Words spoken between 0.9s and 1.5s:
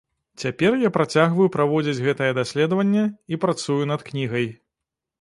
працягваю